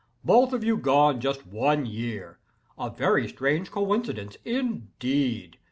[0.23, 2.39] Both of you gone just one year.
[2.75, 5.59] A very strange coincidence, indeed!